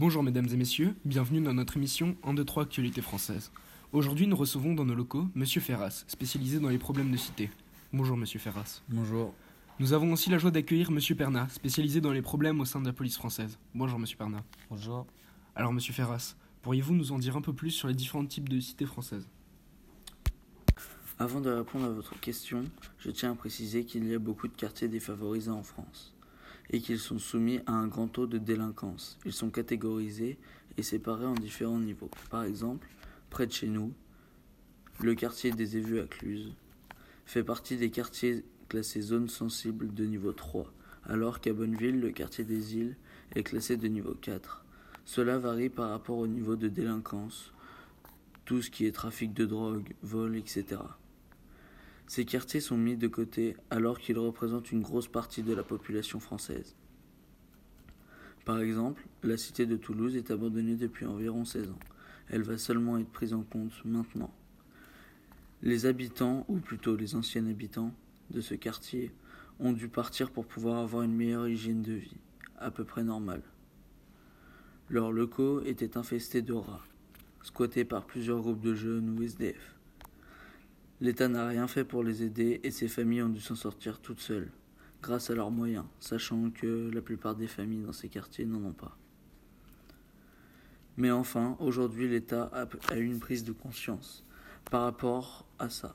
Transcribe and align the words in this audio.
Bonjour 0.00 0.22
mesdames 0.22 0.48
et 0.50 0.56
messieurs, 0.56 0.94
bienvenue 1.04 1.42
dans 1.42 1.52
notre 1.52 1.76
émission 1.76 2.16
1, 2.24 2.32
2, 2.32 2.42
3 2.42 2.62
Actualité 2.62 3.02
française. 3.02 3.52
Aujourd'hui 3.92 4.26
nous 4.26 4.34
recevons 4.34 4.72
dans 4.72 4.86
nos 4.86 4.94
locaux 4.94 5.26
Monsieur 5.34 5.60
Ferras, 5.60 6.04
spécialisé 6.06 6.58
dans 6.58 6.70
les 6.70 6.78
problèmes 6.78 7.10
de 7.10 7.18
cité. 7.18 7.50
Bonjour 7.92 8.16
Monsieur 8.16 8.38
Ferras. 8.38 8.80
Bonjour. 8.88 9.34
Nous 9.78 9.92
avons 9.92 10.10
aussi 10.14 10.30
la 10.30 10.38
joie 10.38 10.50
d'accueillir 10.50 10.90
Monsieur 10.90 11.16
Perna, 11.16 11.50
spécialisé 11.50 12.00
dans 12.00 12.12
les 12.12 12.22
problèmes 12.22 12.62
au 12.62 12.64
sein 12.64 12.80
de 12.80 12.86
la 12.86 12.94
police 12.94 13.18
française. 13.18 13.58
Bonjour 13.74 13.98
Monsieur 13.98 14.16
Perna. 14.16 14.42
Bonjour. 14.70 15.06
Alors 15.54 15.74
Monsieur 15.74 15.92
Ferras, 15.92 16.34
pourriez-vous 16.62 16.94
nous 16.94 17.12
en 17.12 17.18
dire 17.18 17.36
un 17.36 17.42
peu 17.42 17.52
plus 17.52 17.70
sur 17.70 17.86
les 17.86 17.94
différents 17.94 18.24
types 18.24 18.48
de 18.48 18.58
cités 18.58 18.86
françaises? 18.86 19.28
Avant 21.18 21.42
de 21.42 21.50
répondre 21.50 21.84
à 21.84 21.90
votre 21.90 22.18
question, 22.18 22.64
je 23.00 23.10
tiens 23.10 23.32
à 23.32 23.34
préciser 23.34 23.84
qu'il 23.84 24.08
y 24.08 24.14
a 24.14 24.18
beaucoup 24.18 24.48
de 24.48 24.56
quartiers 24.56 24.88
défavorisés 24.88 25.50
en 25.50 25.62
France 25.62 26.14
et 26.70 26.80
qu'ils 26.80 26.98
sont 26.98 27.18
soumis 27.18 27.60
à 27.66 27.72
un 27.72 27.88
grand 27.88 28.08
taux 28.08 28.26
de 28.26 28.38
délinquance. 28.38 29.18
Ils 29.24 29.32
sont 29.32 29.50
catégorisés 29.50 30.38
et 30.76 30.82
séparés 30.82 31.26
en 31.26 31.34
différents 31.34 31.80
niveaux. 31.80 32.10
Par 32.30 32.44
exemple, 32.44 32.88
près 33.28 33.46
de 33.46 33.52
chez 33.52 33.68
nous, 33.68 33.92
le 35.00 35.14
quartier 35.14 35.50
des 35.50 35.76
Évus 35.76 36.00
à 36.00 36.06
Cluse 36.06 36.52
fait 37.26 37.42
partie 37.42 37.76
des 37.76 37.90
quartiers 37.90 38.44
classés 38.68 39.00
zones 39.00 39.28
sensibles 39.28 39.92
de 39.92 40.04
niveau 40.04 40.32
3, 40.32 40.72
alors 41.04 41.40
qu'à 41.40 41.52
Bonneville, 41.52 42.00
le 42.00 42.10
quartier 42.10 42.44
des 42.44 42.76
îles 42.76 42.96
est 43.34 43.42
classé 43.42 43.76
de 43.76 43.88
niveau 43.88 44.14
4. 44.14 44.64
Cela 45.04 45.38
varie 45.38 45.70
par 45.70 45.90
rapport 45.90 46.18
au 46.18 46.26
niveau 46.26 46.54
de 46.54 46.68
délinquance, 46.68 47.52
tout 48.44 48.62
ce 48.62 48.70
qui 48.70 48.86
est 48.86 48.92
trafic 48.92 49.32
de 49.32 49.44
drogue, 49.44 49.94
vol, 50.02 50.36
etc. 50.36 50.80
Ces 52.10 52.24
quartiers 52.24 52.58
sont 52.58 52.76
mis 52.76 52.96
de 52.96 53.06
côté 53.06 53.56
alors 53.70 54.00
qu'ils 54.00 54.18
représentent 54.18 54.72
une 54.72 54.82
grosse 54.82 55.06
partie 55.06 55.44
de 55.44 55.54
la 55.54 55.62
population 55.62 56.18
française. 56.18 56.74
Par 58.44 58.58
exemple, 58.58 59.06
la 59.22 59.36
cité 59.36 59.64
de 59.64 59.76
Toulouse 59.76 60.16
est 60.16 60.32
abandonnée 60.32 60.74
depuis 60.74 61.06
environ 61.06 61.44
16 61.44 61.70
ans. 61.70 61.78
Elle 62.28 62.42
va 62.42 62.58
seulement 62.58 62.98
être 62.98 63.12
prise 63.12 63.32
en 63.32 63.44
compte 63.44 63.84
maintenant. 63.84 64.34
Les 65.62 65.86
habitants, 65.86 66.44
ou 66.48 66.56
plutôt 66.56 66.96
les 66.96 67.14
anciens 67.14 67.46
habitants 67.46 67.94
de 68.30 68.40
ce 68.40 68.54
quartier, 68.56 69.12
ont 69.60 69.72
dû 69.72 69.86
partir 69.86 70.32
pour 70.32 70.46
pouvoir 70.46 70.80
avoir 70.80 71.04
une 71.04 71.14
meilleure 71.14 71.46
hygiène 71.46 71.82
de 71.82 71.92
vie, 71.92 72.16
à 72.58 72.72
peu 72.72 72.82
près 72.82 73.04
normale. 73.04 73.44
Leurs 74.88 75.12
locaux 75.12 75.62
étaient 75.62 75.96
infestés 75.96 76.42
de 76.42 76.54
rats, 76.54 76.84
squattés 77.44 77.84
par 77.84 78.04
plusieurs 78.04 78.40
groupes 78.40 78.62
de 78.62 78.74
jeunes 78.74 79.16
ou 79.16 79.22
SDF. 79.22 79.79
L'État 81.02 81.28
n'a 81.28 81.48
rien 81.48 81.66
fait 81.66 81.84
pour 81.84 82.04
les 82.04 82.22
aider 82.22 82.60
et 82.62 82.70
ces 82.70 82.86
familles 82.86 83.22
ont 83.22 83.30
dû 83.30 83.40
s'en 83.40 83.54
sortir 83.54 84.00
toutes 84.00 84.20
seules, 84.20 84.50
grâce 85.00 85.30
à 85.30 85.34
leurs 85.34 85.50
moyens, 85.50 85.86
sachant 85.98 86.50
que 86.50 86.90
la 86.92 87.00
plupart 87.00 87.34
des 87.34 87.46
familles 87.46 87.84
dans 87.84 87.94
ces 87.94 88.10
quartiers 88.10 88.44
n'en 88.44 88.62
ont 88.62 88.74
pas. 88.74 88.98
Mais 90.98 91.10
enfin, 91.10 91.56
aujourd'hui, 91.58 92.06
l'État 92.06 92.50
a, 92.52 92.98
eu 92.98 93.04
une 93.06 93.18
prise 93.18 93.44
de 93.44 93.52
conscience 93.52 94.26
par 94.70 94.82
rapport 94.82 95.46
à 95.58 95.70
ça. 95.70 95.94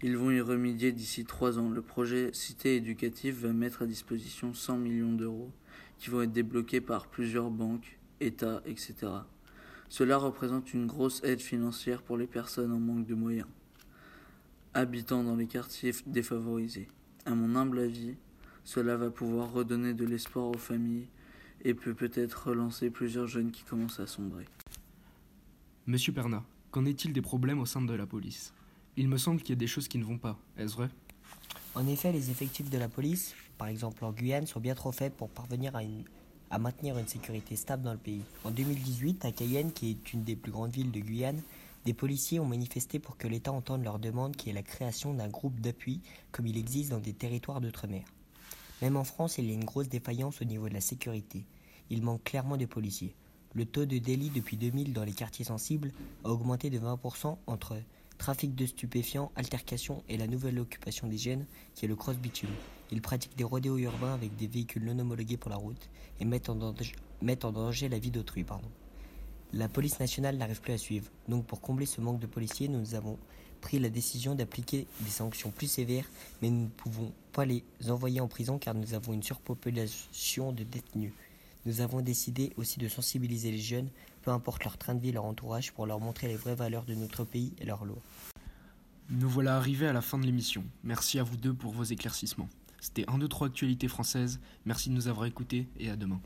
Ils 0.00 0.16
vont 0.16 0.30
y 0.30 0.40
remédier 0.40 0.92
d'ici 0.92 1.24
trois 1.24 1.58
ans. 1.58 1.68
Le 1.68 1.82
projet 1.82 2.30
Cité 2.32 2.76
éducative 2.76 3.46
va 3.46 3.52
mettre 3.52 3.82
à 3.82 3.86
disposition 3.86 4.54
100 4.54 4.76
millions 4.76 5.12
d'euros 5.12 5.50
qui 5.98 6.10
vont 6.10 6.22
être 6.22 6.32
débloqués 6.32 6.80
par 6.80 7.08
plusieurs 7.08 7.50
banques, 7.50 7.98
États, 8.20 8.62
etc. 8.64 8.94
Cela 9.88 10.18
représente 10.18 10.72
une 10.72 10.86
grosse 10.86 11.20
aide 11.24 11.40
financière 11.40 12.02
pour 12.02 12.16
les 12.16 12.28
personnes 12.28 12.70
en 12.70 12.78
manque 12.78 13.04
de 13.04 13.16
moyens 13.16 13.48
habitant 14.78 15.24
dans 15.24 15.36
les 15.36 15.46
quartiers 15.46 15.92
défavorisés. 16.06 16.88
À 17.26 17.34
mon 17.34 17.56
humble 17.56 17.80
avis, 17.80 18.14
cela 18.64 18.96
va 18.96 19.10
pouvoir 19.10 19.52
redonner 19.52 19.92
de 19.92 20.04
l'espoir 20.04 20.46
aux 20.46 20.58
familles 20.58 21.08
et 21.64 21.74
peut 21.74 21.94
peut-être 21.94 22.48
relancer 22.48 22.88
plusieurs 22.90 23.26
jeunes 23.26 23.50
qui 23.50 23.64
commencent 23.64 24.00
à 24.00 24.06
sombrer. 24.06 24.44
Monsieur 25.86 26.12
Perna, 26.12 26.44
qu'en 26.70 26.84
est-il 26.84 27.12
des 27.12 27.22
problèmes 27.22 27.58
au 27.58 27.66
sein 27.66 27.82
de 27.82 27.92
la 27.92 28.06
police? 28.06 28.54
Il 28.96 29.08
me 29.08 29.16
semble 29.16 29.40
qu'il 29.40 29.50
y 29.50 29.58
a 29.58 29.60
des 29.60 29.66
choses 29.66 29.88
qui 29.88 29.98
ne 29.98 30.04
vont 30.04 30.18
pas, 30.18 30.38
est-ce 30.56 30.74
vrai? 30.74 30.88
En 31.74 31.86
effet, 31.86 32.12
les 32.12 32.30
effectifs 32.30 32.70
de 32.70 32.78
la 32.78 32.88
police, 32.88 33.34
par 33.58 33.68
exemple 33.68 34.04
en 34.04 34.12
Guyane, 34.12 34.46
sont 34.46 34.60
bien 34.60 34.74
trop 34.74 34.92
faibles 34.92 35.14
pour 35.16 35.28
parvenir 35.28 35.74
à, 35.74 35.80
à 36.50 36.58
maintenir 36.58 36.98
une 36.98 37.06
sécurité 37.06 37.56
stable 37.56 37.82
dans 37.82 37.92
le 37.92 37.98
pays. 37.98 38.22
En 38.44 38.50
2018, 38.50 39.24
à 39.24 39.32
Cayenne, 39.32 39.72
qui 39.72 39.90
est 39.90 40.12
une 40.12 40.22
des 40.22 40.36
plus 40.36 40.52
grandes 40.52 40.72
villes 40.72 40.90
de 40.90 41.00
Guyane, 41.00 41.40
des 41.88 41.94
policiers 41.94 42.38
ont 42.38 42.44
manifesté 42.44 42.98
pour 42.98 43.16
que 43.16 43.26
l'État 43.26 43.50
entende 43.50 43.82
leur 43.82 43.98
demande 43.98 44.36
qui 44.36 44.50
est 44.50 44.52
la 44.52 44.62
création 44.62 45.14
d'un 45.14 45.28
groupe 45.28 45.58
d'appui 45.58 46.02
comme 46.32 46.46
il 46.46 46.58
existe 46.58 46.90
dans 46.90 47.00
des 47.00 47.14
territoires 47.14 47.62
d'outre-mer. 47.62 48.04
Même 48.82 48.98
en 48.98 49.04
France, 49.04 49.38
il 49.38 49.46
y 49.46 49.52
a 49.52 49.54
une 49.54 49.64
grosse 49.64 49.88
défaillance 49.88 50.42
au 50.42 50.44
niveau 50.44 50.68
de 50.68 50.74
la 50.74 50.82
sécurité. 50.82 51.46
Il 51.88 52.02
manque 52.02 52.24
clairement 52.24 52.58
de 52.58 52.66
policiers. 52.66 53.14
Le 53.54 53.64
taux 53.64 53.86
de 53.86 53.96
délit 53.96 54.28
depuis 54.28 54.58
2000 54.58 54.92
dans 54.92 55.02
les 55.02 55.14
quartiers 55.14 55.46
sensibles 55.46 55.92
a 56.24 56.28
augmenté 56.28 56.68
de 56.68 56.78
20% 56.78 57.38
entre 57.46 57.78
trafic 58.18 58.54
de 58.54 58.66
stupéfiants, 58.66 59.32
altercation 59.34 60.04
et 60.10 60.18
la 60.18 60.26
nouvelle 60.26 60.58
occupation 60.58 61.06
des 61.08 61.16
jeunes 61.16 61.46
qui 61.74 61.86
est 61.86 61.88
le 61.88 61.96
cross-bitume. 61.96 62.52
Ils 62.92 63.00
pratiquent 63.00 63.38
des 63.38 63.44
rodéos 63.44 63.78
urbains 63.78 64.12
avec 64.12 64.36
des 64.36 64.46
véhicules 64.46 64.84
non 64.84 64.98
homologués 64.98 65.38
pour 65.38 65.48
la 65.48 65.56
route 65.56 65.88
et 66.20 66.26
mettent 66.26 66.50
en 66.50 67.52
danger, 67.52 67.88
la 67.88 67.98
vie 67.98 68.10
d'autrui. 68.10 68.44
Pardon. 68.44 68.68
La 69.54 69.68
police 69.68 69.98
nationale 69.98 70.36
n'arrive 70.36 70.60
plus 70.60 70.74
à 70.74 70.78
suivre. 70.78 71.10
Donc 71.28 71.46
pour 71.46 71.60
combler 71.60 71.86
ce 71.86 72.00
manque 72.00 72.20
de 72.20 72.26
policiers, 72.26 72.68
nous 72.68 72.94
avons 72.94 73.18
pris 73.60 73.78
la 73.78 73.88
décision 73.88 74.34
d'appliquer 74.34 74.86
des 75.00 75.10
sanctions 75.10 75.50
plus 75.50 75.66
sévères, 75.66 76.08
mais 76.42 76.50
nous 76.50 76.64
ne 76.64 76.68
pouvons 76.68 77.12
pas 77.32 77.44
les 77.44 77.64
envoyer 77.88 78.20
en 78.20 78.28
prison 78.28 78.58
car 78.58 78.74
nous 78.74 78.94
avons 78.94 79.12
une 79.12 79.22
surpopulation 79.22 80.52
de 80.52 80.64
détenus. 80.64 81.12
Nous 81.64 81.80
avons 81.80 82.00
décidé 82.02 82.52
aussi 82.56 82.78
de 82.78 82.88
sensibiliser 82.88 83.50
les 83.50 83.58
jeunes, 83.58 83.88
peu 84.22 84.30
importe 84.30 84.64
leur 84.64 84.78
train 84.78 84.94
de 84.94 85.00
vie, 85.00 85.12
leur 85.12 85.24
entourage, 85.24 85.72
pour 85.72 85.86
leur 85.86 85.98
montrer 85.98 86.28
les 86.28 86.36
vraies 86.36 86.54
valeurs 86.54 86.84
de 86.84 86.94
notre 86.94 87.24
pays 87.24 87.52
et 87.58 87.64
leurs 87.64 87.84
lois. 87.84 88.02
Nous 89.10 89.28
voilà 89.28 89.56
arrivés 89.56 89.86
à 89.86 89.92
la 89.92 90.02
fin 90.02 90.18
de 90.18 90.26
l'émission. 90.26 90.64
Merci 90.84 91.18
à 91.18 91.22
vous 91.22 91.36
deux 91.36 91.54
pour 91.54 91.72
vos 91.72 91.84
éclaircissements. 91.84 92.48
C'était 92.80 93.04
1, 93.08 93.18
2, 93.18 93.28
3 93.28 93.48
Actualités 93.48 93.88
françaises. 93.88 94.40
Merci 94.66 94.90
de 94.90 94.94
nous 94.94 95.08
avoir 95.08 95.26
écoutés 95.26 95.66
et 95.78 95.90
à 95.90 95.96
demain. 95.96 96.20